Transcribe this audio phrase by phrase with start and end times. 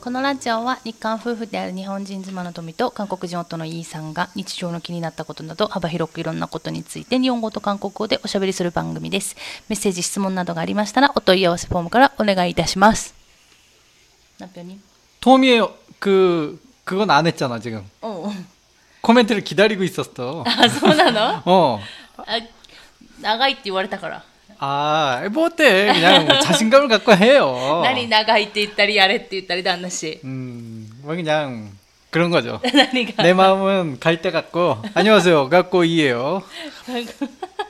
[0.00, 9.34] このラジオは日韓夫婦である日本人妻の富と韓国人夫のイーさんが日常の気になったことなど幅広くいろんなことについて日本語と韓国語でおしゃべりする番組です。
[9.68, 13.14] メッセージ、質問などがありましたらお問い合わせフォームからお願いいたします。
[14.38, 14.78] 何秒に
[15.20, 15.60] 톰이
[15.98, 17.84] 그 그건 안 했잖아 지금.
[18.00, 18.32] おう
[19.02, 20.44] 코멘트를 기다리고 있었어.
[20.46, 21.80] あ、そうなの 어.
[22.18, 22.38] あ
[23.20, 24.24] 長いって言われたから。
[24.60, 25.92] 아, 뭐 어때?
[25.92, 27.82] 그냥 뭐 자신감을 갖고 해요.
[27.84, 30.20] 何長いって言ったりやれって言ったり旦那氏。
[30.24, 31.70] 음, 뭐 그냥
[32.10, 32.60] 그런 거죠.
[32.72, 35.48] 何が 내 마음은 갈 때 같고 안녕하세요.
[35.50, 36.42] 갖고 이에요.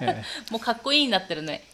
[0.03, 0.07] 예.
[0.53, 1.65] もうかっこいいになってるね。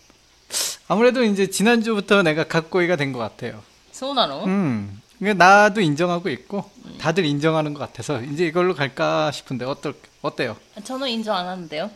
[0.88, 3.62] 아무래도 이제 지난주부터 내가 갖고이가 된 것 같아요.
[3.92, 5.00] そうなの、 음.
[5.20, 10.56] 이게 나도 인정하고 있고 다들 인정하는 것 같아서 이제 이걸로 갈까 싶은데 어떨 어때요?
[10.84, 11.90] その印象はなんだよ。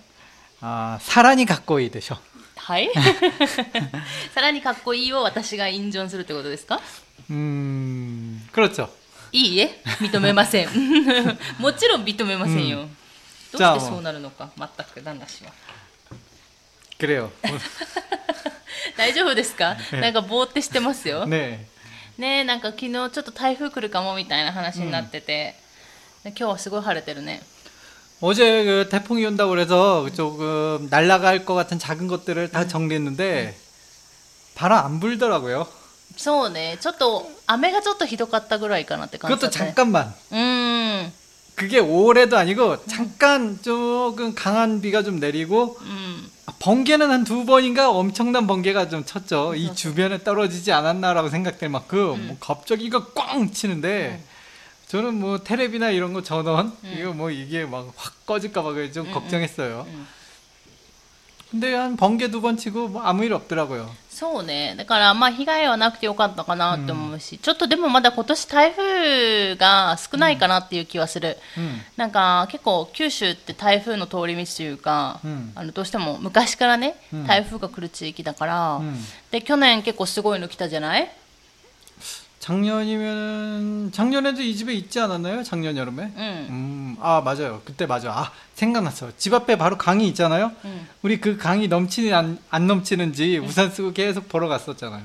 [0.60, 2.18] 아, 사란이 갖고이 되셔.
[2.60, 2.90] はい
[4.34, 6.80] さらにかっこいいを私がインジョンするってことですか
[7.30, 8.88] 음, 그렇죠.
[9.32, 10.68] いいえ認めません
[11.58, 12.96] もちろん認めませんよ、うん
[13.52, 15.52] どうじゃあしてそうなるのか全く旦那氏は
[16.98, 17.30] 그래요.
[18.96, 21.58] 大丈夫ですかなんかぼーってしてますよ 네.
[22.18, 25.54] ねえなんか昨日ちょっと台風来るかもみたいな話になってて、
[26.24, 27.42] で今日はすごい晴れてるね
[28.20, 33.54] 어제 그 태풍이 온다고 그래서 조금 날아갈 것 같은 작은 것들을 다 정리했는데
[34.54, 35.66] 바람 안 불더라고요.
[36.16, 40.14] そうねちょっと雨がちょっとひどかったぐらいかなって感じ 그것도 だったね 잠깐만.
[40.30, 41.12] うーん
[41.56, 48.46] 그게 올해도 아니고 잠깐 조금 강한 비가 좀 내리고 うん 번개는 한 두 번인가 엄청난
[48.46, 49.54] 번개가 좀 쳤죠.
[49.56, 54.22] 이 주변에 떨어지지 않았나라고 생각될 만큼 뭐 갑자기 이거 꽝 치는데
[54.90, 59.84] 저는 뭐 테레비나 이런 거 전원 이거 뭐 이게 막 확 꺼질까 봐 좀 걱정했어요.
[59.88, 60.06] 음.
[61.50, 63.88] 근데 한 번개 두 번 치고 뭐 아무 일 없더라고요.
[64.10, 71.80] そうねだからまあ被害はなくてよかったかなって思うし、ちょっとでもまだ今年台風が少ないかなっていう気はする、 음.
[71.96, 78.94] なんか結構九州って台風の通り道というか、うんあのどうしても昔からねうん台風が来る地域だから、 음.
[79.30, 81.10] で去年結構すごいの来たじゃない
[82.40, 85.42] 작년이면 작년에도 이 집에 있지 않았나요?
[85.42, 86.02] 작년 여름에?
[86.04, 87.60] うん 음, 아 맞아요.
[87.64, 88.10] 그때 맞아.
[88.12, 89.10] 아 생각났어.
[89.16, 90.52] 집 앞에 바로 강이 있잖아요.
[90.64, 95.02] うん 우리 그 강이 넘치는 안, 안 넘치는지 우산 쓰고 계속 보러 갔었잖아요.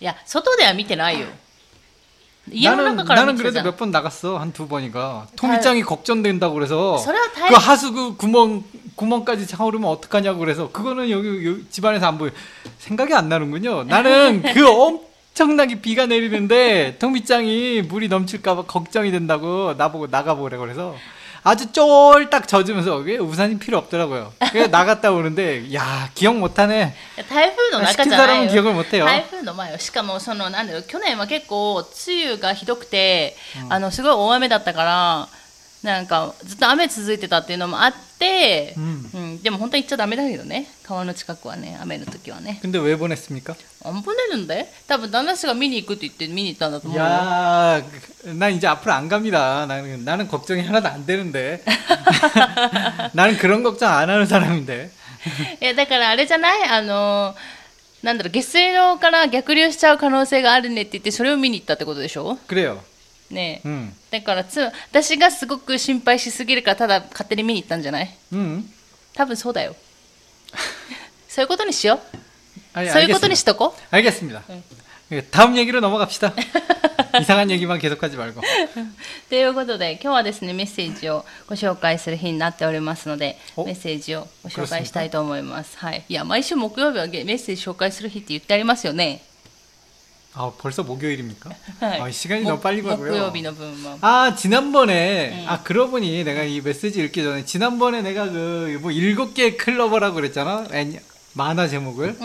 [0.00, 1.26] いや外では見てないよ
[2.50, 6.96] 家の 나는 中から見 나는 てたじ 그래도 ゃん 몇 번 나갔어 한 두 번이가 토미짱이 걱정된다고 그래서
[6.98, 8.64] 서로 다- 그 하수구 구멍
[8.96, 12.30] 구멍까지 차오르면 어떡하냐고 그래서 그거는 여기, 여기 집안에서 안 보여
[12.78, 13.84] 생각이 안 나는군요.
[13.84, 15.00] 나는 그 엄
[15.34, 20.96] 청나게 비가 내리는데 토미짱이 물이 넘칠까봐 걱정이 된다고 나보고 나가보래 그래서
[21.42, 24.32] 아주 쫄딱 젖으면서 그게 우산이 필요 없더라고요.
[24.50, 26.92] 그래서 나갔다 오는데 야 기억 못하네.
[27.16, 29.04] いや台風の中 시킨 じゃない 사람은 よ 기억을 못해요.
[29.06, 33.36] 台風の前よしかもそのなんだろう去年は結構梅雨がひどくて、
[33.70, 35.28] あのすごい大雨だったから
[35.84, 39.10] なんかずっと雨続いてたっていうのもあって、 음.
[39.14, 43.56] うん、でも本当に行っちゃダメだけどね川の近くはね雨の時はね 근데 왜 보냈습니까?
[43.82, 47.82] あんぶねるんで多分旦那氏が見に行くって言って見に行ったんだと思うよ 야,
[48.26, 49.64] 난 이제 앞으로 안 갑니다.
[49.64, 51.64] 나는 나는 걱정이 하나도 안 되는데.
[53.14, 54.90] 나는 그런 걱정 안 하는 사람인데.
[55.62, 57.34] いやだからあれじゃないあの
[58.02, 62.78] なんだろう下水道から逆流しちゃう可能性があるねって言ってそれを見に行ったってことでしょ 그래요.
[63.30, 68.64] ねえ 음, だからつ私がすごく心配しすぎるからただ勝手に見に行ったんじゃない 음.
[69.14, 69.76] 多分そうだよ
[71.28, 72.00] そういうことにしよ
[72.74, 73.52] 아니, うそういうことにし 알겠습니다.
[73.52, 74.42] とこ 알겠습니다.
[74.50, 74.62] 응.
[75.12, 76.32] 예, 다음 얘기로 넘어갑시다.
[77.20, 78.40] 이상한 얘기만 계속하지 말고.
[79.28, 89.22] ということで今日はですねメッセージをご紹介する日になっておりますのでおメッセージをご紹介したいと思いますはいいや毎週木曜日はメッセージ紹介する日って言ってありますよね
[90.35, 91.49] 아 벌써 목요일입니까?
[91.79, 93.31] 아, 시간이 목, 너무 빨리 가고요.
[94.01, 95.49] 아 지난번에 응.
[95.49, 100.15] 아 그러고 보니 내가 이 메시지 읽기 전에 지난번에 내가 그 뭐 일곱 개 클로버라고
[100.15, 100.65] 그랬잖아.
[100.71, 100.99] 애니,
[101.33, 102.17] 만화 제목을.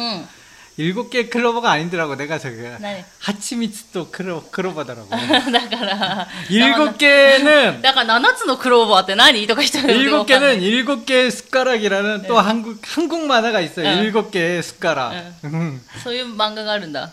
[0.77, 3.05] 일곱 개 클로버가 아니더라고 내가 저게 그 네.
[3.19, 5.09] 하치미츠도 클로 클로버더라고.
[6.49, 12.29] 일곱 개는 그러니까 나나츠노 클로버 때 나니 이거 일곱 개는 일곱 개 숟가락이라는 네.
[12.29, 14.01] 또 한국 한국 만화가 있어요.
[14.03, 15.13] 일곱 개 숟가락.
[16.03, 17.13] 소유 만화가 있다.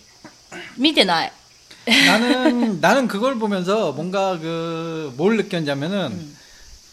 [0.78, 1.32] 見てない。
[1.86, 6.36] 나는 나는 그걸 보면서 뭔가 그 뭘 느꼈냐면은 음.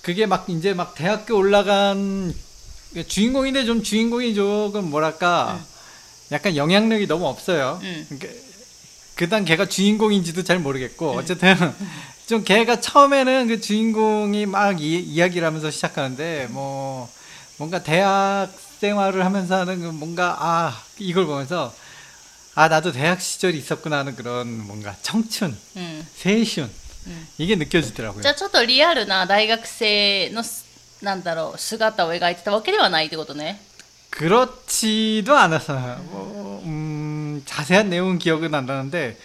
[0.01, 2.33] 그게 막 이제 막 대학교 올라간
[3.07, 5.59] 주인공인데 좀 주인공이 조금 뭐랄까
[6.31, 7.79] 약간 영향력이 너무 없어요.
[7.81, 8.05] 음.
[8.09, 8.39] 그러니까
[9.15, 11.55] 그단 걔가 주인공인지도 잘 모르겠고 어쨌든
[12.27, 17.09] 좀 걔가 처음에는 그 주인공이 막 이, 이야기를 하면서 시작하는데 뭐
[17.57, 18.49] 뭔가 대학
[18.79, 21.73] 생활을 하면서 하는 그 뭔가 아 이걸 보면서
[22.57, 26.69] 아 나도 대학 시절이 있었구나 하는 그런 뭔가 청춘, うん、 세슌
[27.07, 28.21] うん 이게 느껴지더라고요.
[28.21, 30.63] じゃあちょっとリアルな大学生のす
[31.01, 33.59] なんだろう姿を描いてたわけではないってことね
[34.11, 35.97] 그렇지도 않았어요.
[36.11, 39.17] 뭐, 음, 자세한 내용은 기억은 안 나는데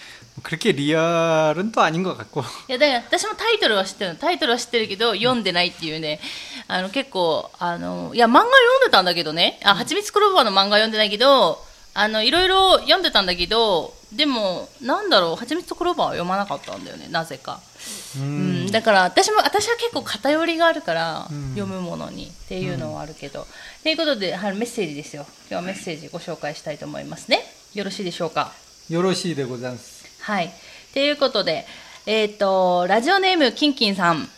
[0.42, 6.20] 그렇게 리얼은 또 아닌 것 같고 いやだから私もタイトルは知ってるのタイトルは知ってるけど読んでないっていうね
[6.68, 11.62] あの結構あのいや漫画読んでたんだけどねあはちみつクローバーの漫画読んでないけど
[11.94, 17.60] あのいろいろ読んでたんだけどでもなんだろうはちみつクローバーは読まなかったんだよねなぜか、
[18.16, 23.46] うん、だから私も私は結構偏りがあるから、うん読むものにっていうのはあるけど、
[23.82, 27.42] ということで、はい、メッセージですよ今日はメッセージご紹介したいと思いますね
[27.74, 28.52] よろしいでしょうか
[28.90, 30.06] 요로시 데 고잔스.
[30.20, 30.50] はい。
[30.94, 31.66] ということで、
[32.06, 34.28] えっ、と、ラジオネーム、キンキンさん。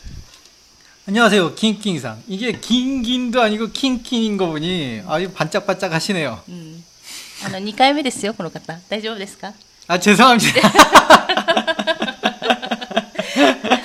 [1.07, 2.21] 안녕하세요, 킹킹상.
[2.27, 6.43] 이게 긴긴도 아니고 킹킹인 거 보니 아주 반짝반짝 하시네요.
[6.49, 6.74] うん。
[7.45, 8.73] あの、2回目ですよ、この方。
[8.89, 9.53] 大丈夫ですか
[9.87, 10.61] 아 죄송합니다.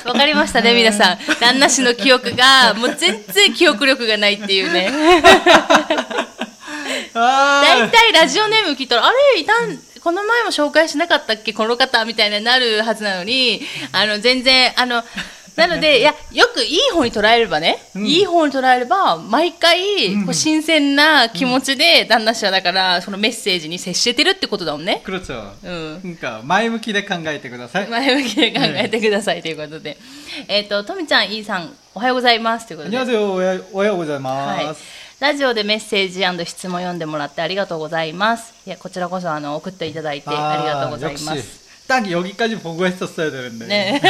[0.05, 1.19] わかりましたね、皆さん。
[1.41, 4.91] 旦那氏の記憶が、もう全然記憶力がないっていうね。
[7.15, 15.03] 아, 大体ラジオネーム聞いたら、あれ、いたん、この前も紹介しなかったっけ、この方みたいになるはずなのに、あの、全然、あの、
[15.57, 25.01] なので、 いや、よくいい方に捉えればね、うんいい方に捉えれば、毎回、うんこう新鮮な気持ちで、旦那氏はだから、そのメッセージに接しててるってことだもんね。
[25.03, 25.53] 그렇죠.
[25.65, 26.01] うん。
[26.21, 27.89] 그러니까 마이무키데 칸가이테 그다사이.
[27.89, 29.97] 前向きで考えてくださいということで。
[30.49, 32.99] えっ、と、とみちゃん、いいさん、おはようございますということで。
[32.99, 33.17] 안녕하세요.
[33.35, 34.73] 오야- 오야 は 고자마스.
[34.75, 34.77] い。
[35.21, 38.53] ラジオでメッセージ質問読んでもらってありがとうございます。
[38.67, 41.60] いや、こちらこそあの送っていただいてありがとうございま 역시 す。
[41.91, 43.67] 딱 여기까지 보고 했었어야 되는데.
[43.67, 44.01] 네.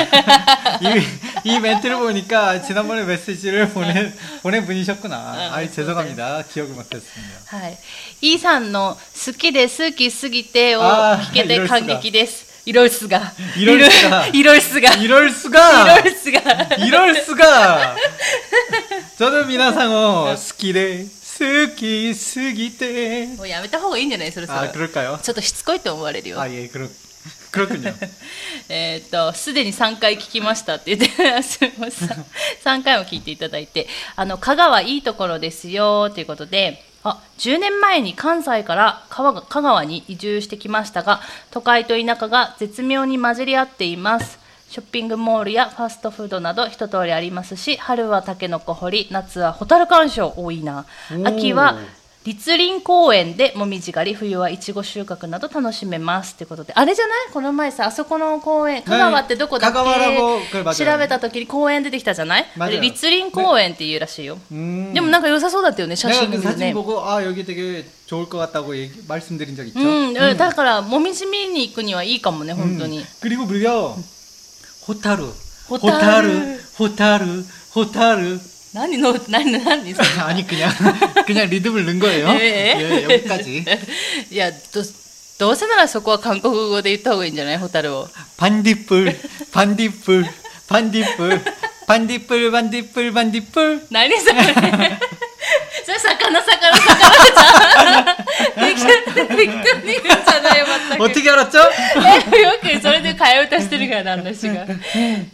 [1.45, 5.17] 이, 이 멘트를 보니까 지난번에 메시지를 보낸 보낸 분이셨구나.
[5.17, 6.43] 아, 아, 죄송합니다.
[6.51, 7.41] 기억을 못했습니다.
[7.47, 7.79] はい。
[8.23, 12.47] イーさんの好きで好きすぎてをあー聞けて感激です。
[12.65, 13.33] イロスが。
[13.57, 14.95] イロスがイロスが。
[14.97, 16.03] イ 이럴 ロ 수가.
[16.17, 16.41] スが。
[16.85, 17.95] 이럴 수가.
[19.19, 23.37] 저는 미나상어 스키레 스키 스기때.
[23.37, 24.59] もうやめた方がいいんじゃないそろそろ。
[24.61, 25.21] 아 그럴까요?
[25.23, 26.41] ちょっとしつこいと思われるよ。
[26.41, 26.89] 아 예 그렇
[27.52, 27.96] 黒くんじゃん
[28.70, 32.10] えっとすでに3回聞きましたって言ってすみません
[32.64, 44.40] 3回も聞いていただいてあの香川いいところですよということであ10年前に関西から香川に移住してきましたが都会と田舎が絶妙に混じり合っています。
[44.70, 50.86] ショッピングモールやファストフードなど一通りありますし春はたけのこ掘り夏はホタル鑑賞多いな。
[51.26, 51.78] 秋は
[52.25, 64.93] 立林公園でもみじ狩り冬はいちご収穫など楽しめますということであれじゃないこの前さあそこの公園香川ってどこだっ香川ラボこれけ맞아요 調べた時に公園出てきたじゃないあれ 맞아요 立林公園っていうらしいよ、 음.
[64.93, 68.93] でもなんか良さそうだったよね写 내가 真で 그 見る 사진 ね 보고 아 여기 되게 좋을 것 같다고 얘기,
[69.07, 69.79] 말씀드린 적 있죠.
[69.79, 73.05] うん、だからもみじ見に行くにはいいかもね本当に、 음.
[73.21, 73.97] 그리고 무려
[74.89, 75.33] 호타루,
[75.71, 75.71] 호타루.
[75.71, 77.45] 호타루, 호타루,
[77.77, 78.41] 호타루.
[78.75, 80.71] 何の何何それ 아니 그냥
[81.27, 82.29] 그냥 리듬을 넣은 거예요.
[82.41, 82.75] 예.
[82.79, 83.65] 예, 여기까지.
[84.31, 84.83] いやど
[85.39, 88.09] どうせならそこは韓国語で言った方がいいんじゃないホタルを
[88.39, 89.15] 반딧불,
[89.53, 90.25] 반딧불,
[90.69, 91.41] 반딧불,
[91.87, 93.81] 반딧불, 반딧불, 반딧불.
[93.91, 94.43] 何それ
[95.85, 96.77] それ魚魚魚
[97.37, 98.05] じゃん
[98.77, 98.83] 適
[99.15, 101.59] 当に適当に言うんじゃないよ全く 어떻게 알았죠?
[102.35, 104.67] えよくそれで替え歌してるから旦那氏が、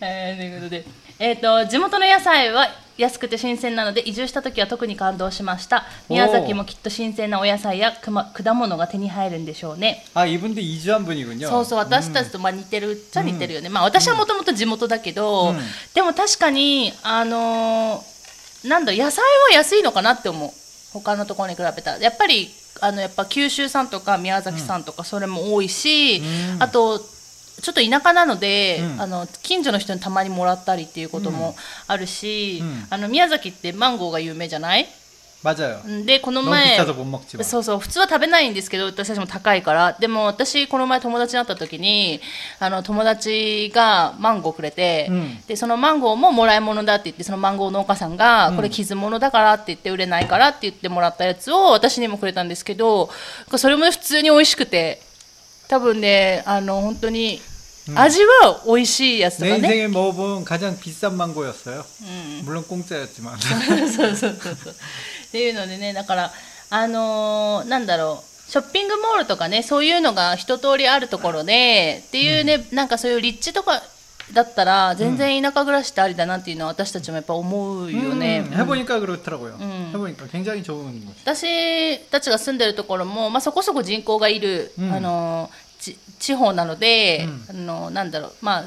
[0.00, 0.84] えーということで
[1.18, 2.66] えっ、と地元の野菜は
[2.98, 11.48] 安くて新鮮なので移住した時は特に感動しました宮崎もきっと新鮮なお野菜やくま果物が手に入るんでしょうね 아 이분도 이주한 분이군요.
[11.48, 15.58] そうそう私たちとまあ似てるっちゃ似てるよね、まあ私はもともと地元だけど、うん
[15.94, 20.50] でも確かにあのーなんだ野菜は安いのかなって思う
[20.92, 22.48] 他のところに比べたらやっぱり
[22.80, 27.00] あのやっぱ九州産とか宮崎産とかそれも多いし、うんあと
[27.60, 31.54] ちょっと田舎なので、うんあの近所の人にたまにもらったりっていうことも
[31.86, 34.86] あるし、うんあの宮崎ってマンゴーが有名じゃない
[35.44, 36.04] 맞아요.
[36.06, 37.42] でこの 너무 前 비싸서 못 먹지만.
[37.44, 42.20] そうそう普通は食べないんですけど私たちも高いからでも私この前友達に会った時に
[42.60, 53.10] あの友達がマンゴーくれて、うんでそのマンゴーももらい物だって言ってそのマンゴー農家さんが、うんこれ傷物だからって言って売れないからって言ってもらったやつを私にもくれたんですけど
[53.56, 55.00] それも普通に美味しくて
[55.68, 57.40] 多分ねあの本当に
[57.96, 61.84] 味は美味しいやつと 내 かね 인생에 먹어본 가장 비싼 망고였어요.
[62.02, 63.36] うん 물론 공짜였지만.
[63.40, 64.72] そうそうそうそう。
[64.72, 66.32] っていうのでね、だから、
[66.70, 73.82] あのーなんだろう、ショッピングモールとかね、そういうのが一通りあるところで、っていうね、なんかそういう立地とか
[74.32, 78.44] だったら、全然田舎暮らしってありだなっていうのは私たちもやっぱ思うよね。
[78.48, 79.58] 음, 해보니까 그렇더라고요.
[79.60, 79.90] 음.
[79.92, 81.12] 해보니까 굉장히 좋은 곳.
[81.24, 88.64] 私たちが住んでるところも、まあ、そこそこ人口がいる、うんあのち地方なので、うあのなんだろうまあ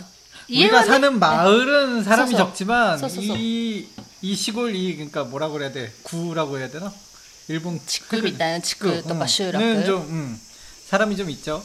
[0.49, 2.45] 우리가 사는 마을은 사람이 서서.
[2.45, 3.33] 적지만 서서서.
[3.35, 3.87] 이,
[4.21, 6.93] 이 시골 이 그러니까 뭐라 그래야 돼 구라고 해야 되나
[7.47, 10.39] 일본 地区みたいな地区とか集落、 는 좀, 음,
[10.89, 11.63] 사람이 좀 있죠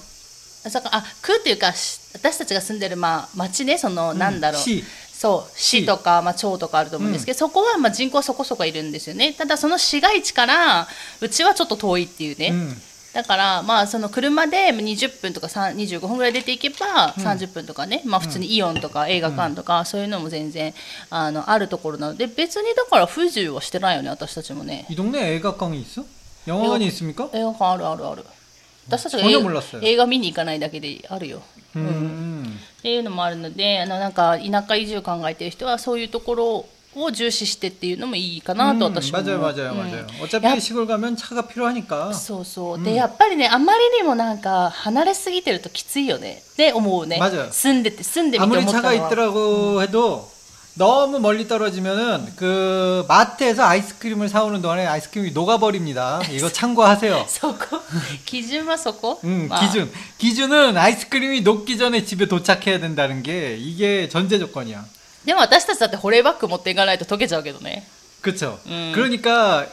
[0.64, 10.88] だからあ区っていうかし 私たちが住んでる、まあ、町ねその、なんだろう 시 そう市とか、まあ、町とかあると思うんですけど、そこはまあ人口そこそこいるんですよねただその市街地から
[11.20, 12.74] うちはちょっと遠いっていうね、 음,
[13.12, 20.72] だからまあその車で20分とか3 25分ぐらい出ていけば30分とかね、まあ普通にイオンとか映画館とかそういうのも全然
[21.10, 26.04] あのあるところなので別にだから不自由はしてないよね私たちもね 이 동네 애가광이 있어?
[26.46, 27.28] 영화관이 있습니까?
[27.34, 28.24] 映画館あるあるある
[28.88, 31.42] 私たちが 전혀 映画 몰랐어요 映画見に行かないだけであるよ
[31.76, 36.66] 음, っていうのもあるのであのなんか田舎移住考えてる人はそういうところ
[36.96, 40.58] を重視してっていうのもいいかなと 음, 私も思う 맞아요 맞아요 うん 맞아요 어차피 야.
[40.58, 50.28] 시골 가면 차가 필요하니까 そうそうでやっぱりねあまりにもなんか離れすぎてるときついよねって思うね 맞아요 住んでて住んでみて 아무리 思ったの 차가 は 있더라고 해도
[50.74, 56.22] 너무 멀리 떨어지면은 그 마트에서 아이스크림을 사오는 동안에 아이스크림이 녹아버립니다.
[56.30, 57.26] 이거 참고하세요.
[57.28, 57.80] そこ
[58.24, 59.90] 基準はそこ、 음, まあ 기준.
[60.18, 64.84] 기준은 아이스크림이 녹기 전에 집에 도착해야 된다는 게 이게 전제 조건이야.
[65.26, 67.84] でも私たちだって保冷バッグ持っていかないと溶けちゃうけどね
[68.22, 68.58] 그쵸?
[68.66, 68.92] 음.
[68.94, 69.66] 그러니까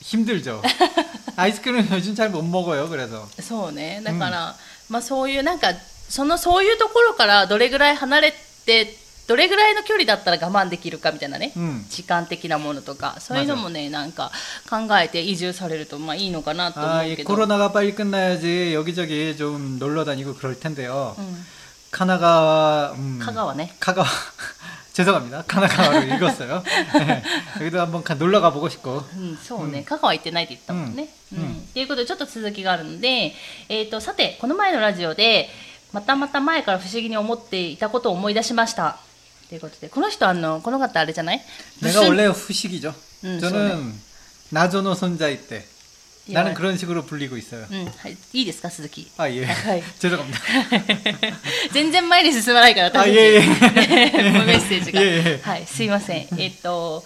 [0.00, 0.62] 힘들죠.
[1.36, 2.88] 아이스크림은 요즘 잘 못 먹어요.
[2.88, 3.28] 그래서.
[3.40, 4.56] そうねだから、
[4.88, 5.68] まあそういうなんか
[6.08, 11.84] そのそういうところからどれぐらい離れて どれぐらいの距離だったら我慢できるかみたいなね、 음.
[11.90, 14.32] 時間的なものとかそういうのもねなんか
[14.70, 21.14] 考えて移住されるとまあいいのかなと思 아, う 이 けど、 코로나가 빨리 끝나야지 여기저기 좀 놀러 다니고 그럴 텐데요.
[21.18, 21.44] うん、
[21.90, 24.02] 카나가 음, 香川ね 카가
[24.94, 25.44] 죄송합니다.
[25.46, 26.62] 카나가와를 읽었어요.
[26.98, 27.22] 네,
[27.60, 29.04] 여기도 한번 가- 놀러 가보고 싶고.
[29.14, 31.08] うん、そうね、香川行ってないって言ったもんね。
[31.32, 33.34] ううんんっていうことでちょっと続きがあるので、
[33.68, 35.50] えー、とさてこの前のラジオで
[35.92, 38.96] またまた前から不思議に思っていたことを思い出しました。
[39.52, 41.40] ということでこの人あのこの方あれじゃない
[41.82, 42.94] 내가 원래 후식이죠.
[43.24, 43.94] 음, 저는
[44.50, 45.64] 나조노 손자일 때
[46.28, 47.66] 예, 나는 말- 그런 식으로 불리고 있어요.
[47.70, 49.44] うんはい、いいですか鈴木 아 예.
[49.46, 50.38] はい 죄송합니다.
[51.72, 57.02] 全然前に進まないから私たちあいえいえメッセージがいえいえはいすいませんえっと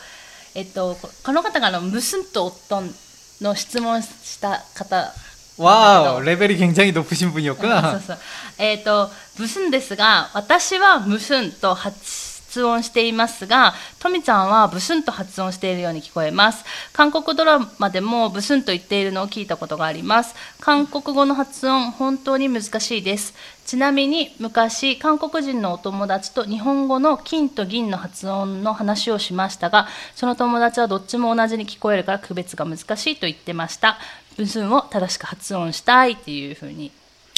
[0.55, 2.93] えっとここの方があのムスンとおっとん
[3.41, 5.12] の質問した方
[5.59, 8.00] 와우 레벨이 굉장히 높으신 そう 분이었구나.
[8.00, 8.19] そう
[8.59, 12.25] えっ、とブスンですが私はムスンと発
[12.61, 33.99] 音していますがトミちゃんはブスンと発音しているように聞こえます韓国ドラマでもブスンと言っているのを聞いたことがあります韓国語の発音本当に難しいですちなみに昔韓国人のお友達と日本語の金と銀の発音の話をしましたがその友達はどっちも同じに聞こえるから区別が難しいと言ってました
[34.37, 36.91] ブスンを正しく発音したいっていうふうに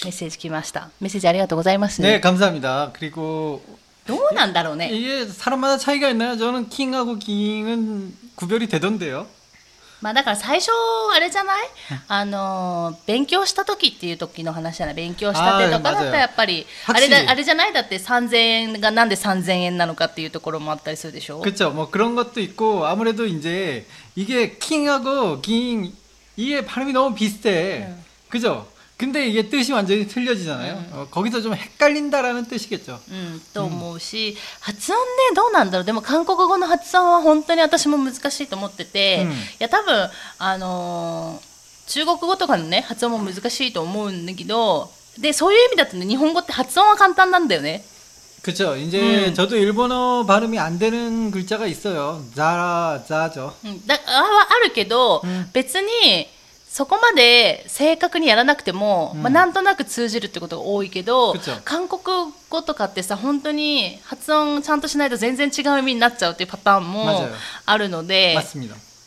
[0.04, 0.90] メッセージ来ました。
[1.00, 2.02] メッセージありがとうございます。
[2.02, 2.92] 네 감사합니다.
[2.92, 3.62] 그리고
[4.08, 4.90] どうなんだろうね。
[4.92, 6.36] 이게 사람마다 차이가 있나요?
[6.36, 9.26] 저는 킹하고 킹은 구별이 되던데요.
[10.02, 10.70] まあだから最初
[11.14, 11.66] あれじゃない？
[12.08, 14.94] あのー勉強した時っていう時の話じゃない。
[14.94, 21.40] 勉強したてとかだったらやっぱりあれあー맞아요 だあれじゃないだって3000円がなんで3000円なのかっていうところもあったりするでしょ。
[21.40, 21.70] 그렇죠.
[21.70, 25.94] 뭐 그런 것도 있고 아무래도 이제 이게 킹하고 king
[26.36, 27.86] 이게 발음이 너무 비슷해.
[27.88, 28.04] 음.
[28.28, 28.66] 그죠?
[28.98, 30.84] 근데 이게 뜻이 완전히 틀려지잖아요.
[30.92, 33.00] 어, 거기서 좀 헷갈린다라는 뜻이겠죠.
[33.10, 41.54] うん、と思うし、発音ねどうなんだろうでも韓国語の発音は本当に私も難しいと思ってて、うんいや多分あのー
[41.86, 47.84] 中国語とかのね発音も難しいと思うんだけどでそういう意味だとね日本語って発音は簡単なんだよね
[48.42, 48.76] 그렇죠.
[48.76, 49.34] 이제 음.
[49.34, 52.22] 저도 일본어 발음이 안 되는 글자가 있어요.
[52.34, 53.54] 자라, 자죠.
[53.64, 56.28] うんだあはあるけど、うん別に
[56.71, 61.33] そこまで正確にやらなくても、うん、まあ、なんとなく通じるってことが多いけど
[61.65, 67.27] 韓国語とかってさ本当に発音ちゃんとしないと全然違う意味になっちゃうっていうパターンも
[67.65, 68.37] あるので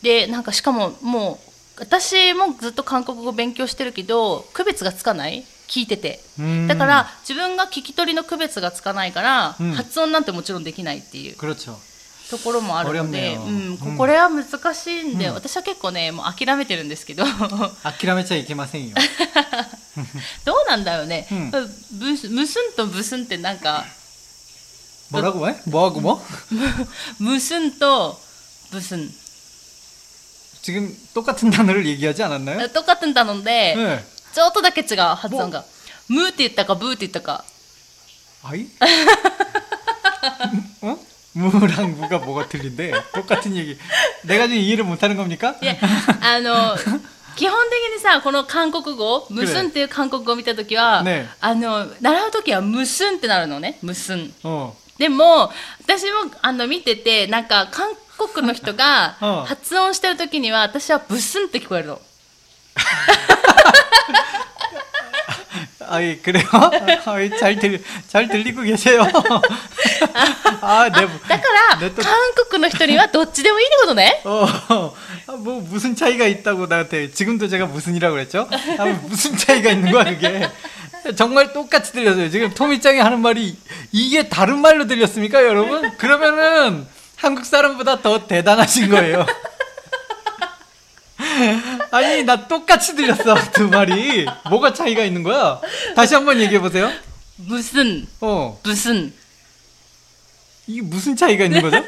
[0.01, 1.39] でなんかしかもも
[1.77, 5.43] う私もずっと韓国語勉強してるけど区別がつかない？
[5.67, 6.19] 聞いてて。
[6.67, 11.35] だから自分が聞き取りの区別がつかないから、うん、発音なんてもちろんできないっていう。
[12.30, 14.44] ところもあるので、 어렵네요 うん、こうんこれは難
[14.74, 17.24] しいんで、うん私は結構ねもう諦めてるんですけど
[17.82, 18.94] 아키라메차 이케마센요.
[20.44, 23.84] どうなんだろうね、うんブスムスンとブスンってなんか
[25.10, 25.56] 뭐라고 해?
[25.66, 26.20] 뭐하고 뭐?
[27.18, 28.20] ムスンと
[28.70, 29.10] ブスン
[30.60, 32.68] 지금 똑같은 단어를 얘기하지 않았나요?
[32.68, 34.04] とかってんだので、 네.
[34.34, 35.64] ちょっとだけ違う発音が
[36.08, 37.42] ムーって言ったかブーって言ったか
[38.42, 38.66] 아이?
[41.36, 41.40] 어?
[41.40, 43.78] 무랑 무가 뭐가 틀린데 똑같은 얘기.
[44.24, 45.54] 내가 지금 이해를 못하는 겁니까?
[45.62, 45.76] いや
[46.20, 46.76] あの
[47.36, 54.72] 基本的にさこの韓国語ムスンっていう韓国語を見た時は、ねあの習う時はムスンってなるのねムスン 어.
[54.98, 57.90] でも私もあの見ててなんか韓
[58.32, 62.00] 国の人がうん発音してる時には私はブスンって聞こえるの
[65.86, 66.44] 아이 그래요?
[67.06, 69.02] 아이 잘 들, 잘 들리고 계세요.
[70.60, 71.06] 아, 네.
[71.28, 72.14] だ からねと韓
[72.50, 74.46] 国の人にはどっちでもいいってことね 어,
[75.26, 78.48] 아, 뭐 무슨 차이가 있다고 나한테 지금도 제가 무슨이라고 그랬죠?
[78.78, 80.48] 아, 무슨 차이가 있는 거야 그게?
[81.16, 82.28] 정말 똑같이 들렸어요.
[82.30, 83.56] 지금 토미짱이 하는 말이
[83.92, 85.96] 이게 다른 말로 들렸습니까, 여러분?
[85.96, 89.24] 그러면은 한국 사람보다 더 대단하신 거예요.
[91.93, 94.25] 아니 나 똑같이 들렸어 두 마리.
[94.49, 95.61] 뭐가 차이가 있는 거야?
[95.95, 96.91] 다시 한번 얘기해 보세요.
[97.35, 99.13] 무슨 어 무슨
[100.65, 101.85] 이게 무슨 차이가 있는 거죠?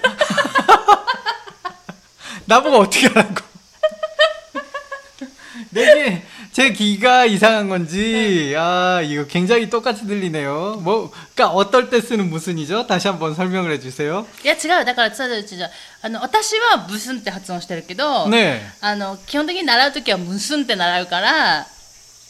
[2.45, 3.33] 나보고 어떻게 하라고?
[5.71, 6.24] 내게
[6.54, 10.80] 제 귀가 이상한 건지 아 이거 굉장히 똑같이 들리네요.
[10.82, 12.87] 뭐 그러니까 어떨 때 쓰는 무슨이죠?
[12.87, 14.26] 다시 한번 설명을 해주세요.
[14.44, 15.70] いや違うだから違う違う違う
[16.02, 18.61] あの私はブスンって発音してるけど、 네.
[18.80, 21.66] あの基本的に習う時はムスンって習うから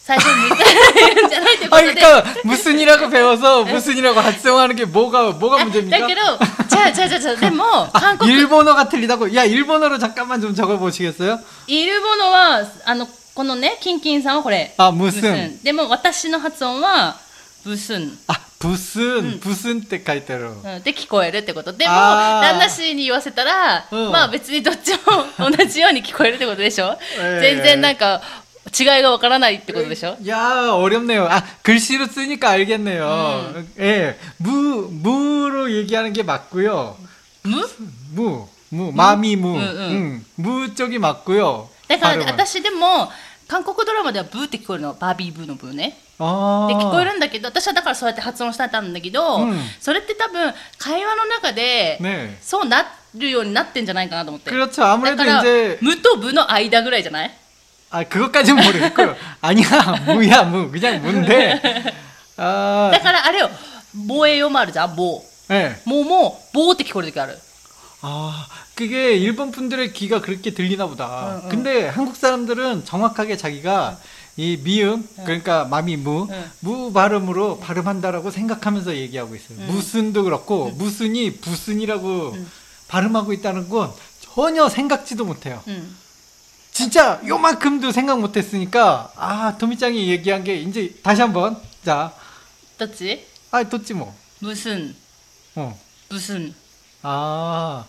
[0.02, 6.06] 最初 にムスンじゃないってこ 아 とで 그러니까 무슨이라고 배워서 무슨이라고発音하는 게 뭐가 뭐가 だ 문제입니까?
[6.08, 6.20] けど
[6.68, 9.34] じゃあじゃあじゃあじゃあでも 韓 아, 国 일본어가 틀리다고?
[9.36, 11.38] 야 일본어로 잠깐만 좀 적어보시겠어요?
[11.68, 17.16] いるものはあの このねキンキンさんはこれ 아 ブス 무슨 ンでも私の発音は
[17.64, 24.92] ブスン、 아 부슨 부슨 때書いてあるうん、で聞こえるってことでもあー旦那氏に言わせたら、うんまあ別にどっち
[25.38, 28.20] も同 じように聞こえるってことでしょ、ええ全然なんか
[28.78, 31.26] 違いがわからないってことでしょ 야 어렵네요.
[31.26, 33.64] 아 글씨로 쓰니까 알겠네요.
[33.78, 36.96] 예, 무 무로 얘기하는 게 맞고요.
[37.42, 37.66] む
[38.14, 39.78] 무, 무, 마미 무, 응, 응.
[39.90, 41.68] 응, 무 쪽이 맞고요.
[41.88, 42.26] だから 발음은.
[42.26, 43.10] 私でも
[43.48, 52.36] 韓国ドラマではブーって聞こえるのバービーブーのブーね 아, で聞こえるんだけど私はだからそうやって発音してたんだけど、うんそれって多分会話の中で、 네.
[52.40, 54.82] そうなるようになってんじゃないかなと思って 그렇죠.
[54.82, 57.34] だ 아무래도 から 이제 無と部の間ぐらいじゃない
[57.90, 59.16] 아 그것까지는 모르겠고요.
[59.40, 59.66] 아니야,
[60.06, 61.60] 무야 무, 그냥 무인데.
[62.36, 63.50] 아, だからあれよ
[64.06, 65.74] 棒栄養もあるじゃん棒 네.
[65.84, 67.36] もうもう棒って聞こえる時ある
[68.02, 71.05] 아, 그게 일본 분들의 귀가 그렇게 들리나 보다.
[71.07, 71.49] 어, 어.
[71.49, 73.97] 근데 한국 사람들은 정확하게 자기가
[74.37, 75.23] 이 미음 네.
[75.23, 76.45] 그러니까 마미무 네.
[76.59, 79.59] 무 발음으로 발음한다라고 생각하면서 얘기하고 있어요.
[79.59, 79.65] 네.
[79.67, 82.37] 무슨도 그렇고 무슨이 부슨이라고
[82.89, 85.63] 발음하고 있다는 건 전혀 생각지도 못해요.
[86.73, 92.13] 진짜 요만큼도 생각 못했으니까 아 도미짱이 얘기한 게 이제 다시 한번 자.
[92.77, 93.25] 떴지?
[93.51, 94.13] 아 떴지 뭐.
[94.39, 94.93] 무슨?
[95.55, 95.79] 어.
[96.09, 96.53] 무슨?
[97.03, 97.85] 아.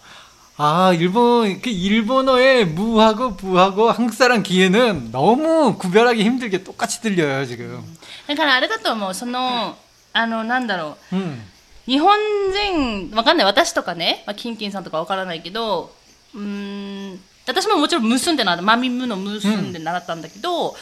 [0.57, 7.84] 아, 일본, 그 일본어의 무하고 부하고 한국 사람 귀에는 너무 구별하기 힘들게 똑같이 들려요, 지금.
[8.27, 9.75] だからあれだと思うその
[10.13, 11.41] あのなんだろう 음.
[11.88, 12.15] 日本
[12.51, 15.91] 人わかんない私とかね、まあ、キンキンさんとかわからないけど
[16.36, 16.41] うー
[17.15, 20.75] ん私ももちろん結んで習ったマミムの結んで習ったんだけど、き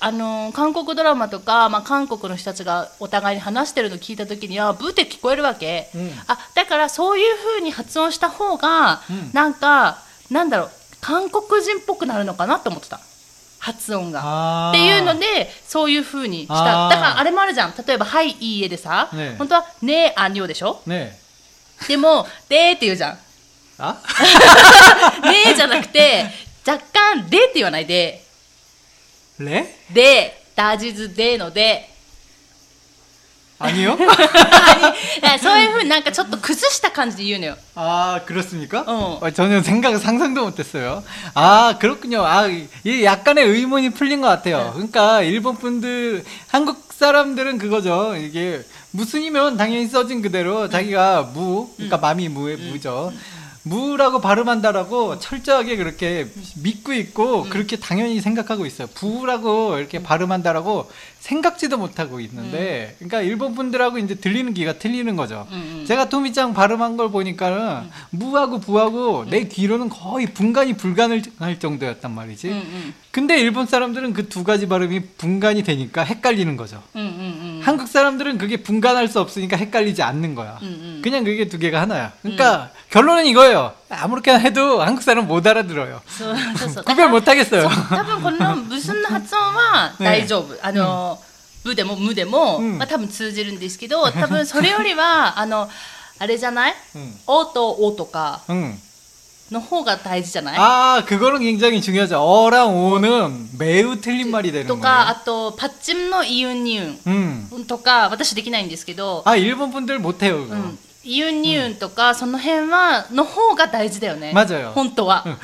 [0.00, 9.98] あの、韓国ドラマとか、まあ、韓国の人たちがお互いに話してるの聞いた時にはブーって聞こえるわけ、うん、あだからそういうふうに発音した方が、うん、なんか
[10.30, 13.00] なんだろう韓国人っぽくなるのかなと思ってた。
[13.58, 14.70] 発音が。
[14.70, 16.54] っていうのでそういうふうにした。
[16.54, 17.74] だからあれもあるじゃん。
[17.86, 21.16] 例えば「はいいいえ」でさ、ね、本当は「ねえあんう」でしょ、ね、
[21.86, 23.18] でも「で」って言うじゃん
[25.22, 26.26] 「ねえ」じゃなくて
[26.66, 28.22] 若干「で」って言わないで。
[29.41, 29.65] 레?
[29.93, 31.89] 「で」ダジズでので
[33.59, 33.97] 아니요?
[33.97, 34.21] だか
[35.21, 38.83] らそういう風になんかちょっと崩した感じで言うのよ 아, 그렇습니까?
[38.87, 39.19] 어.
[39.21, 41.03] 어, 전혀 생각, 상상도 못했어요.
[41.33, 42.23] 아, 그렇군요.
[42.23, 44.71] 아, 이 약간의 의문이 풀린 것 같아요.
[44.73, 48.15] 그러니까 일본 분들, 한국 사람들은 그거죠.
[48.15, 53.11] 이게 무슨이면 당연히 써진 그대로 자기가 무, 그러니까 마미 무의 무죠.
[53.64, 56.26] 무라고 발음한다라고 철저하게 그렇게
[56.62, 58.88] 믿고 있고 그렇게 당연히 생각하고 있어요.
[58.94, 65.46] 부라고 이렇게 발음한다라고 생각지도 못하고 있는데, 그러니까 일본 분들하고 이제 들리는 귀가 틀리는 거죠.
[65.52, 65.84] 음, 음.
[65.86, 72.48] 제가 토미짱 발음한 걸 보니까는 무하고 부하고 내 귀로는 거의 분간이 불가능할 정도였단 말이지.
[72.48, 72.94] 음, 음.
[73.12, 76.82] 근데 일본 사람들은 그 두 가지 발음이 분간이 되니까 헷갈리는 거죠.
[76.96, 77.60] 음, 음, 음.
[77.62, 80.58] 한국 사람들은 그게 분간할 수 없으니까 헷갈리지 않는 거야.
[80.62, 81.00] 음, 음.
[81.04, 82.12] 그냥 그게 두 개가 하나야.
[82.22, 83.73] 그러니까 결론은 이거예요.
[83.89, 86.01] 아무렇게나 해도 한국 사람 못 알아들어요.
[86.07, 87.67] そうそうそう 구별 못 하겠어요.
[87.89, 91.19] 多分この結んだ 発音はね大丈夫、あの、
[91.63, 95.69] ブでも無でも、うんまあ、多分通じるんですけど多分それよりはあの
[96.19, 98.73] あれじゃないうん「お」と「お」とか 응.
[99.51, 102.19] の方が大事じゃない 아, 그거는 굉장히 중요하죠.
[102.19, 105.23] 어랑 오는 매우 틀린 말이 되는 とかあ 거예요.
[105.25, 107.47] とパッチンのイウンニウ 음.
[107.53, 110.55] ンとか私できないんですけど、 아, 일본 분들 못해요, 그거.
[111.03, 114.71] うん、イウンニウンとか、その辺はの方が大事だよね 맞아요.
[114.73, 115.37] 本当は、 응.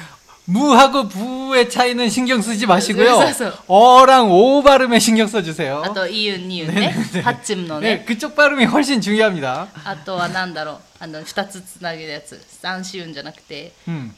[0.45, 3.17] 무하고 부의 차이는 신경 쓰지 마시고요.
[3.17, 5.81] 그래서- 어랑 오 발음에 신경 써주세요.
[5.85, 9.67] あとイウンニウンねパッチンの 네, ね 그쪽 발음이 훨씬 중요합니다.
[9.85, 14.13] あとはなんだろうあの2つつなげるやつ三子運じゃなくて 음.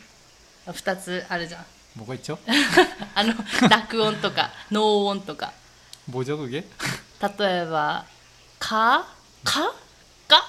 [0.65, 2.39] 2つあるじゃん 뭐가 있죠?
[3.13, 3.33] あの
[3.69, 5.51] 濁音とか濃音とか
[6.09, 6.63] 뭐죠, 그게?
[7.21, 8.03] 例えば「
[8.57, 9.05] か」「
[9.45, 9.71] か」「
[10.29, 10.43] か」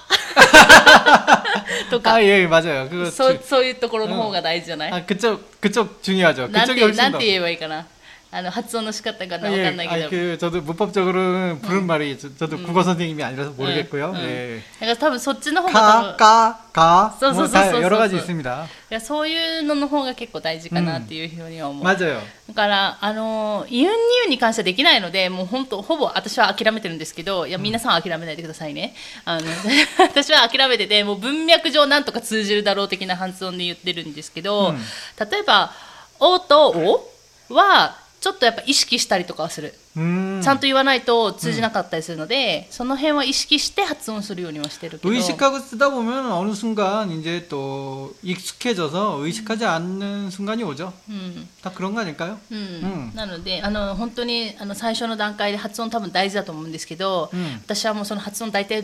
[1.89, 2.89] とか 아, 예, 맞아요.
[2.89, 6.47] 그거 そう 주- そういうところの方が大事じゃない、 아, 그쪽 그쪽 중요하죠.
[6.47, 7.19] なん 그쪽이 て 훨씬 なん 더.
[7.19, 7.85] て言えばいいかな
[8.31, 12.83] あの発音の仕方がな 아, わ 예, かんないけ 아니, ど、 그 저도 문법적으로는 부른 말이 저, 저도 국어
[12.83, 14.11] 선생님이 아니라서 모르겠고요.
[14.11, 14.15] 음.
[14.17, 14.61] 예.
[14.81, 18.19] だから多分そっちの方が多 가, 分 가, 가, 써, 뭐 써, 써, 다 써, 여러 써, 가지 써.
[18.19, 18.67] 있습니다.
[18.91, 22.19] いやそういうのの方が結構大事かなっていうふうには思う、 맞아요.
[22.49, 29.45] だからあのイウンニウンに関してはできないのでもう本当ほぼ私は諦めてるんですけどいや皆さんは諦めないでくださいねあの
[29.99, 34.77] 私は諦めててもう文脈上なんとか通じるだろう的な発音で言ってるんですけど、うん
[35.31, 35.71] 例えば「
[36.19, 36.69] お」と「
[37.49, 40.41] お」は ちょっとやっぱ意識したりとかはする、 음.
[40.43, 50.91] ちゃんと言わないと通じなかったりするので、その辺は意識して発音するようにはしてるけど 의식하고 쓰다 보면 어느 순간 이제 또 익숙해져서 의식하지 않는 순간이 오죠.
[51.09, 52.39] うん、 다 그런 거 아닐까요?
[52.51, 58.83] うんうんなのであの本当にあの最初の段階で発音多分大事だと思うんですけど、うん私はもうその発音大体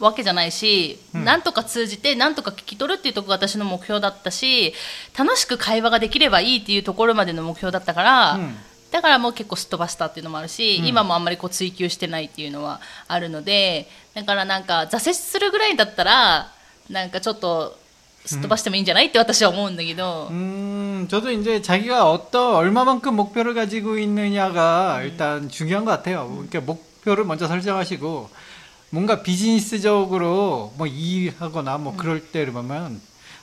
[0.00, 4.74] わけじゃないし、うんなんとか通じてなんとか聞き取るっていうところが私の目標だったし
[5.16, 8.56] 楽しく会話ができればいいっていうところまでの目標だったから、うん
[8.94, 16.52] だからもう結構すっ飛ばしたっていうのもあるし、うん今もあんまりこう追求してないっていうのはあるのでだからなんか挫折するぐらいだったら
[16.88, 17.76] なんかちょっと
[18.24, 26.28] すっ飛ばしてもいいんじゃないって私は思うんだけど、 음, 저도 이제 자기가 어떤 얼마만큼 목표를 가지고 있느냐가 일단 중요한 것 같아요.
[26.28, 28.30] 그러니까 목표를 먼저 설정하시고
[28.91, 31.97] 뭔가 비즈니스적으로 뭐 일하거나 뭐 음.
[31.97, 32.99] 그럴 때 보면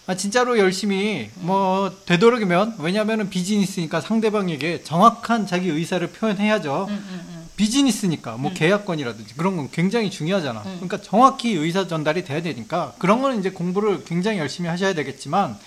[0.09, 6.87] 아 진짜로 열심히 뭐 되도록이면 왜냐면은 비즈니스니까 상대방에게 정확한 자기 의사를 표현해야죠.
[6.89, 10.63] 음, 음, 비즈니스니까 뭐 계약권이라든지 그런 건 굉장히 중요하잖아.
[10.63, 15.59] 그러니까 정확히 의사 전달이 돼야 되니까 그런 거는 이제 공부를 굉장히 열심히 하셔야 되겠지만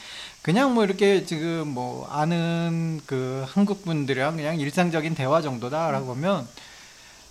[0.41, 6.47] 그냥 뭐 이렇게 지금 뭐 아는 그 한국 분들이랑 그냥 일상적인 대화 정도다라고 하면.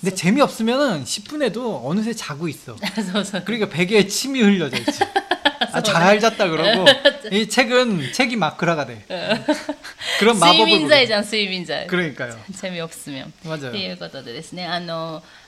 [0.00, 2.76] 근데 재미없으면은 10분 해도 어느새 자고 있어.
[3.12, 5.00] そうそう 그러니까 베개에 침이 흘려져 있지.
[5.72, 6.84] 아, 잘 잤다 그러고
[7.30, 9.04] 이 책은 책이 마크라가 돼.
[10.18, 10.88] 그런 睡 마법을 眠 부려.
[10.88, 12.36] 剤じゃん睡眠剤 그러니까요.
[12.52, 13.68] セミオプスメン 맞아요.
[13.68, 15.22] っていうことでですねあの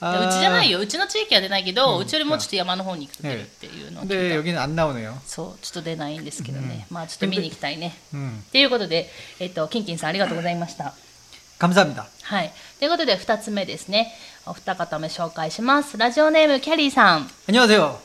[0.00, 5.14] うちじゃないようちの地域は出ないけど、うちよりもうちょっと山の方に行くと出るっていうのを聞い 근데 た 여기는 안 나오네요.
[5.26, 8.42] そうちょっと出ないんですけどね、まあちょっと見に行きたいね 음.
[8.52, 9.10] ということで、
[9.40, 10.92] えっと、キンキンさんありがとうございました。
[11.58, 12.06] 감사합니다.
[12.22, 12.52] はい。
[12.78, 14.12] ということで、2つ目ですね。
[14.44, 15.96] お二方目紹介します。
[15.96, 17.30] ラジオネーム、キャリーさん。
[17.48, 17.98] 안녕하세요.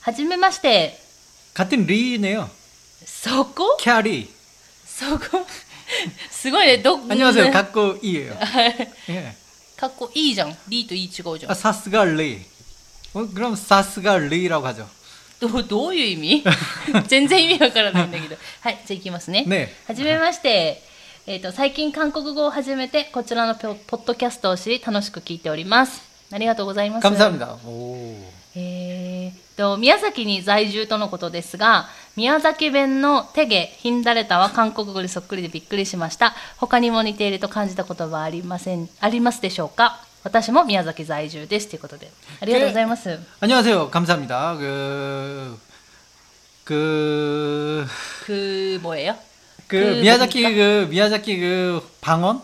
[0.00, 0.98] はじめまして。
[1.54, 2.48] 같은 리네요.
[3.04, 4.28] そこ 캐리.
[4.86, 5.44] そこ
[6.30, 6.78] すごいね。
[6.78, 7.50] ど、 안녕하세요.
[7.52, 8.34] か 갖고 이예요.
[9.82, 9.82] 예.
[9.82, 10.56] かっこいいじゃん。
[10.68, 11.54] リーといい違うじゃ 아, ん。
[11.54, 12.40] 사스가 리.
[13.14, 14.86] 어, 그럼 사스가 리라고 하죠.
[15.40, 16.44] どうどういう意味
[17.06, 18.36] 全然意味わからないんだけど。
[18.60, 18.78] はい。
[18.86, 19.44] じゃあいきますね。
[19.44, 20.82] ねはじめまして。
[21.26, 26.02] えっ、と、最近韓国語を始めて、こちらのポポッドキャストを知り、楽しく聞いております。
[26.32, 27.02] ありがとうございます。
[27.02, 27.56] 감사합니다.
[28.52, 28.52] 오.
[28.56, 43.90] えーと宮崎に在住とのことですが宮崎弁の「手毛ヒンダレタ」は韓国語でそっくりでびっくりしました他にも似ていると感じたことはありませんありますでしょうか私も宮崎在住ですということでありがとうございます、 안녕하세요.
[43.90, 44.56] 감사합니다.
[44.58, 45.58] 그,
[46.64, 47.86] 그,
[48.26, 49.16] くぼえよ
[49.68, 50.86] 그, 그 미야자키 뭡니까?
[50.86, 52.42] 그, 미야자키 그 방언?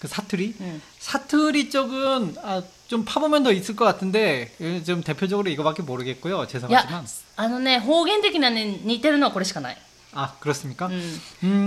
[0.00, 0.54] 그 사투리?
[0.60, 0.80] 응.
[0.98, 6.36] 사투리 쪽은 아, 좀 파보면 더 있을 것 같은데 예, 좀 대표적으로 이거밖에 모르겠고요.
[6.36, 7.06] いや 죄송하지만
[7.36, 9.76] あのね方言的なね似てるのはこれしかない、
[10.14, 10.86] 아 그렇습니까?
[10.86, 11.20] うん、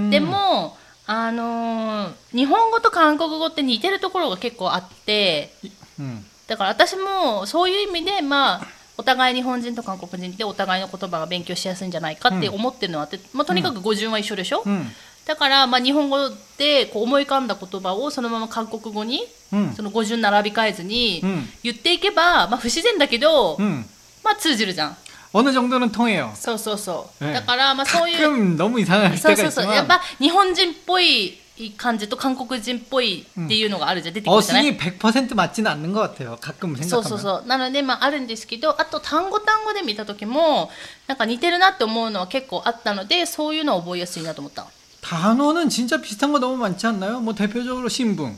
[0.08, 0.10] 음.
[0.10, 5.54] でもあのー日本語と韓国語って似てるところが結構あって
[6.00, 6.24] 음.
[6.48, 8.68] だから私もそういう意味でまあ
[8.98, 14.88] お互い日本人と韓国人でお互いの言葉が勉強しやすいんじゃないかって思ってるのはあって、まあ、とにかく語順は一緒でしょ、 음.
[15.26, 16.18] だからまあ日本語
[16.58, 19.22] でこう思い浮かんだ言葉をそのまま韓国語に
[19.54, 19.74] 음.
[19.76, 23.86] その語順並び替えずにうん言っていけば、まあ、不自然だけど、 음.
[24.24, 24.98] まあ通じるじゃん
[25.34, 26.32] 어느 정도는 통해요.
[26.36, 27.34] そうそうそう、 네.
[27.34, 31.38] だからまあそういう 가끔 너무 이상할 そう 때가 そうそうやっ 있지만 ぱ日本人っぽい
[31.78, 36.36] 感じと韓国人っぽいっていうのがあるじゃん出てくるじゃない 어순이 100% 맞지는 않는 것 같아요.
[36.42, 37.20] 가끔 そうそう 생각하면.
[37.22, 40.70] そうなので、まあ、あるんですけどあと単語単語で見た時も
[41.08, 44.66] なんか似てるなって思うのは結構あったのでそういうのを覚えやすいなと思った
[45.06, 47.20] 단어는 진짜 비슷한 거 너무 많지 않나요?
[47.20, 48.38] 뭐 대표적으로 신분.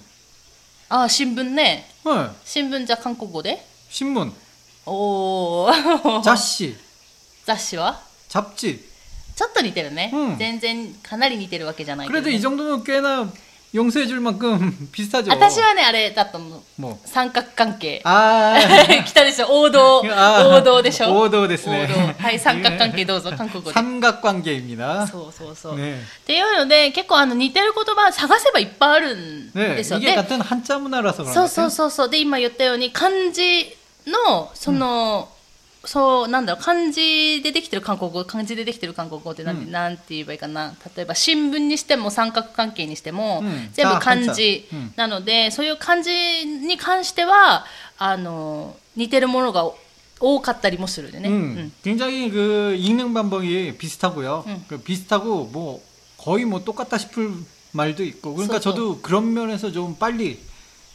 [0.90, 4.32] ああ新聞ね 네, 新聞じゃ韓国語で 신문,
[4.86, 6.76] おお 雑誌,
[7.46, 8.80] 雑誌は 잡지.
[9.36, 13.28] ちょっと似てるね、うん全然かなり似てるわけじゃないけど、 그래도 ね 이 、 정도면 꽤나
[13.76, 15.32] 용서해 줄 만큼 비슷하죠.
[15.32, 16.96] 私はねあれだったの 뭐.
[17.06, 18.54] 三角関係 아.
[19.04, 25.08] 来たでしょ王道あー王道でしょ王道ですね王道はい三角関係どうぞ韓国語で 삼각관계입니다.
[25.08, 25.96] そうそうそう、 네.
[25.96, 29.76] っていうので結構あの似てる言葉探せばいっぱいあるん 네.
[29.76, 31.70] ですよ、 이게 で 같은 한자 문화라서 그런 そう 것 そう 같아요.
[31.72, 33.76] そうそうで今言ったように漢字
[34.06, 35.30] のその、
[35.88, 47.66] そうなんだろう漢字でできてる韓国語漢字でできてる韓国語ってなん,、うんなんて言えばいいかな例えば新聞にしても三角関係にしても、うん全部漢字じゃあうんなので、そういう漢字に関しては
[47.98, 49.70] あの似てるものが
[50.22, 51.36] 多かったりもするでね、 음, う
[51.68, 54.46] ん 굉장히 그 읽는 방법이 비슷하고요.
[54.48, 54.66] 음.
[54.70, 55.82] 그 비슷하고 뭐
[56.18, 57.30] 거의 뭐 똑같다 싶을
[57.74, 58.36] 말도 있고.
[58.36, 58.72] 그러니까 소, 소.
[58.72, 60.40] 저도 그런 면에서 좀 빨리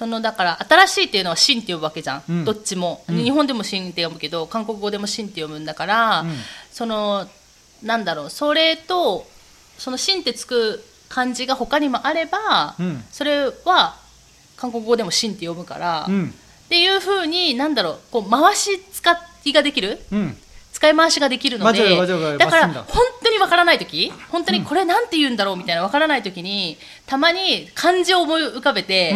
[0.00, 6.30] そのだから新しいっていうのは新って呼ぶわけじゃん、うん、どっちも、うん、日本でも新って読むけど韓国語でも新って読むんだから、うん、
[6.72, 7.28] その
[7.82, 8.30] なんだろう。
[8.30, 9.26] それと
[9.76, 12.76] その新ってつく漢字が他にもあれば、
[13.10, 13.96] それは
[14.56, 17.98] 韓国語でも新って読むから、っていうふうになんだろう。
[18.10, 19.10] こう回し使
[19.44, 19.98] いができる、
[20.72, 21.96] 使い回しができるので
[22.38, 22.84] だから本
[23.22, 29.14] 当にわからない時本当にこれなんて言うんだろうみたいなわからない時にたまに漢字を思い浮かべて。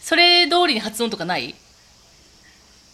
[0.00, 1.54] それ通りに発音とかない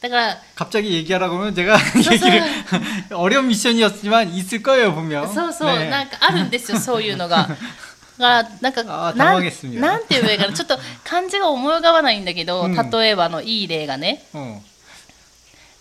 [0.01, 2.43] だから 갑자기 얘기하라고 하면 제가 얘기를
[3.13, 5.27] 어려운 미션이었지만 있을 거예요 분명.
[5.33, 5.89] そうそう、 네.
[5.91, 7.47] なんかあるんですよ そういうのが。
[8.19, 14.61] だからなんかあーなん 당황했습니다 なんて言えばいいかなちょっと漢字が思い浮かばないんだけど、うん例えばのいい例がね 어.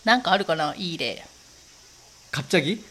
[0.06, 1.24] なんかあるかないい例
[2.32, 2.82] 갑자기?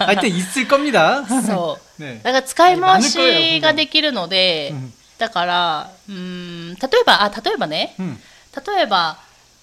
[0.00, 1.24] 하여튼 있을 겁니다.
[1.46, 2.20] そう 네.
[2.22, 4.92] だから使い回 많을 거예요, し 분명 ができるので、 음.
[5.18, 6.14] だからうー
[6.72, 8.16] ん例えばあ例えばね 음.
[8.74, 9.18] 例えば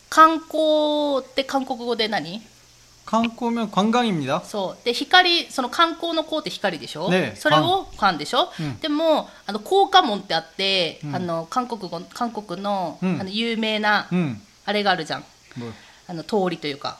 [0.09, 2.41] 観光って韓国語で何
[3.05, 4.41] 観光면 관광입니다.
[4.43, 14.41] そうで光その観光の光って光でしょ、ねそれを観でしょ、うんでもあの光化門ってあって、うんあの韓国語韓国の,、うんあの有名な 음.
[14.65, 15.23] あれがあるじゃん
[15.57, 15.71] 뭐
[16.07, 16.97] あの通りというか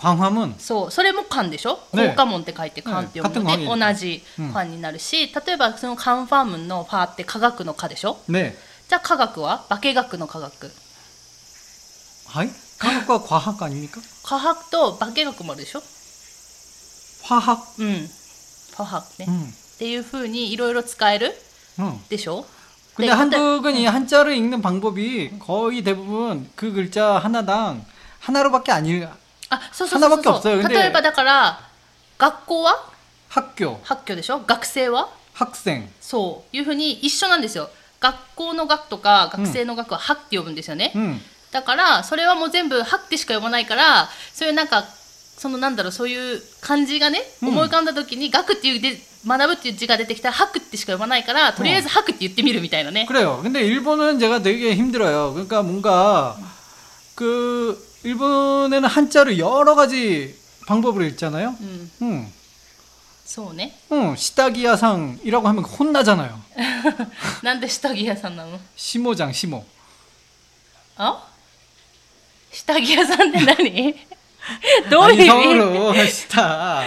[0.00, 0.54] 광화문.
[0.58, 8.54] そうそれも漢でしょね光化門って書いて漢って読むので、ね勝手に同じ漢になるし、例えばそのカンファームンのファーって科学の科でしょ 네.
[8.88, 10.70] じゃあ科学は化学の科学
[12.28, 12.50] 하이?
[12.78, 14.00] 과학과 과학 아닙니까?
[14.22, 15.82] 科学と化学もあるでしょ
[17.24, 17.56] 화학.
[17.80, 18.08] うん
[18.76, 19.48] 科学ね、 음.
[19.48, 21.32] っていうふうにいろいろ使える
[21.78, 21.98] 음.
[22.10, 22.44] でしょ
[22.96, 27.84] 근데 네, 근데- 한국은 이 한자를 읽는 방법이 거의 대부분 그 글자 하나당
[28.20, 29.08] 하나로밖에 안 읽.
[29.50, 31.60] あそうそうそうそう 花ばっか없어요 근데 例えばだから
[32.18, 32.84] 学校は
[33.28, 35.88] 학교, 発教でしょ学生は 학생.
[36.00, 37.68] そういうふうに一緒なんですよ
[38.00, 41.18] 学校の学とか学生の学ははって呼ぶんですよね、 음.
[41.52, 44.84] だからそれはもう全部はってしか読まないからそういうなんか
[45.38, 53.40] そのなんだろうそういう漢字がね、うん思い浮かんだ時に学っていうで学ぶっていう字が出てきたらはくってしか読まないからとりあえずはくって言ってみるみたいなね、 그래요.
[53.42, 55.32] 근데 일본은 제가 되게 힘들어요.
[55.34, 56.36] 그러니까 뭔가
[57.14, 60.34] 그 일본에는 한자를 여러 가지
[60.66, 61.54] 방법으로 읽잖아요.
[61.60, 62.32] うん、 음.
[63.24, 66.40] そうね 응, 시다기야상이라고 하면 혼나잖아요.
[67.42, 69.64] なんで下着屋さんなの 시모장 시모.
[70.96, 71.28] あ
[72.52, 73.94] 下着屋さんって何
[74.88, 76.84] どういう 아니 意味 성으로 시다.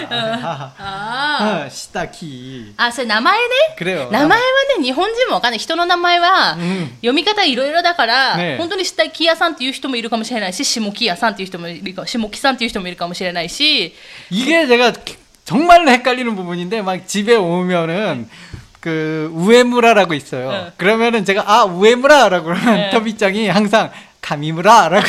[0.80, 2.74] あ 어, 시다키.
[2.78, 3.46] ああそれ名前ね
[3.78, 4.10] 그래요.
[4.12, 4.46] 名前は
[4.78, 6.88] ね日本人もわかんない人の名前は、 음.
[7.02, 13.94] 読み方いろいろだから、ね本当に下木屋さんっていう人もいるかもしれないし下木屋さんっていう人もいるか下木さんっていう人もいるかもしれないし
[14.30, 14.94] 이게 제가
[15.44, 18.30] 정말 헷갈리는 부분인데 막 집에 오면은
[18.80, 20.50] 그 우에무라라고 있어요.
[20.52, 20.72] 네.
[20.78, 22.90] 그러면은 제가 아 우에무라라고 그러면 네.
[22.92, 23.92] 터비짱이 항상
[24.22, 25.06] 가미무라라고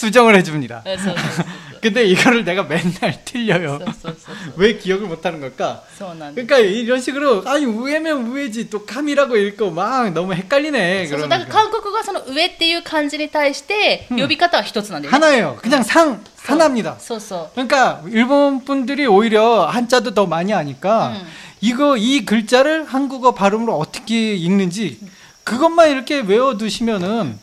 [0.00, 0.82] 수정을 해줍니다.
[0.86, 1.46] うんそうそうそう
[1.80, 3.78] 근데 이거를 내가 맨날 틀려요.
[3.78, 5.82] そうそうそうそう 왜 기억을 못하는 걸까?
[5.96, 11.06] そうなんです 그러니까 이런 식으로 아니 우에면 우에지 또 감이라고 읽고 막 너무 헷갈리네.
[11.06, 15.56] そうそうだから 그러니까 韓国語がその上っていう漢字に対して呼び方は一つなんだよね、 하나예요.
[15.62, 16.96] 그냥 상 하나입니다.
[16.98, 21.26] そうそう 그러니까 일본 분들이 오히려 한자도 더 많이 아니까 음.
[21.60, 24.98] 이거 이 글자를 한국어 발음으로 어떻게 읽는지
[25.44, 27.38] 그것만 이렇게 외워두시면은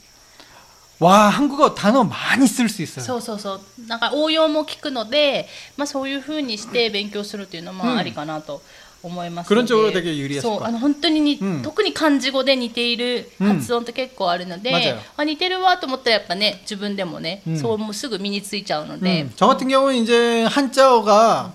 [0.99, 3.03] 와 한국어 단어 많이 쓸 수 있어요.
[3.03, 8.61] そうそうそうなんか応用も聞くので、まあ、そういうふうにして勉強するっていうのもうんありかなと
[9.01, 10.67] 思いますので、 그런 쪽으로 되게 유리했을 そう 거야.
[10.67, 21.51] あの本当にに、うん特に漢字語で似ている発音って結構あるので、うん맞아요 あ似てるわと思ったらやっぱね自分でもね、うんそうもうすぐ身についちゃうので、 음, 저 같은 경우는 이제 한자어가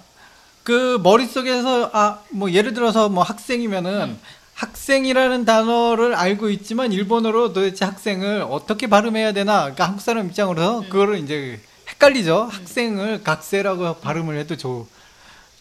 [0.64, 4.18] 그 머릿속에서 아 뭐 예를 들어서 뭐 학생이면은
[4.63, 11.17] 학생이라는 단어를 알고 있지만 일본어로 도대체 학생을 어떻게 발음해야 되나 그러니까 한국 사람 입장으로서 그거를
[11.17, 12.49] 이제 헷갈리죠.
[12.49, 14.88] 학생을 각세라고 발음을 해도 좋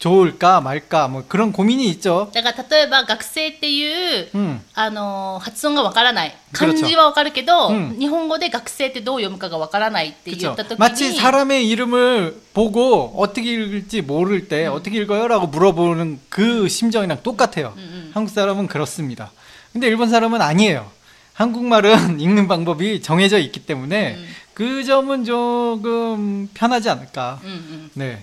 [0.02, 11.68] 좋을까 말까 뭐 그런 고민이 있죠 だから例えば学生っていう、 음 あのー発音がわからない 그렇죠 漢字はわかるけど、うん日本語で学生ってどう読むかがわからないって言 그렇죠 った時に 마치 사람의
[11.68, 17.74] 이름을 보고 어떻게 읽을지 모를 때 어떻게 읽어요라고 물어보는 그 심정이랑 똑같아요.
[17.76, 18.12] 음.
[18.14, 19.32] 한국 사람은 그렇습니다.
[19.72, 20.88] 근데 일본 사람은 아니에요.
[21.34, 24.28] 한국말은 읽는 방법이 정해져 있기 때문에 음.
[24.54, 27.40] 그 점은 조금 편하지 않을까.
[27.42, 28.22] うんうん 네.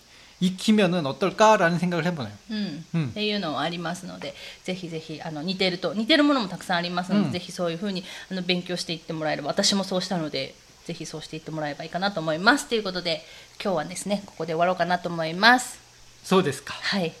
[0.40, 2.32] 익히면은 어떨까라는 생각을 해보네요.
[2.50, 10.54] うんうんっていうのはありますのでぜひぜひあの似てると似てるものもたくさんありますので、うんぜひそういうふうにあの勉強していってもらえれば私もそうしたので
[10.84, 13.22] ぜひそうしていってもらえばいいかなと思いますということで
[13.62, 15.80] 今日はですねここで終わろうかなと思います。
[16.22, 16.74] そうですか。
[16.74, 17.12] はい。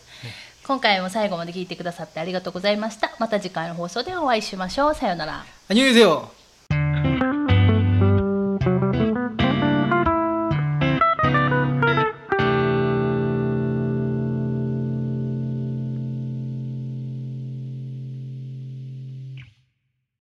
[0.66, 6.39] 今回も最後まで聞いてくださってありがとうございましたまた次回の放送でお会いしましょうさようなら 안녕히 계세요.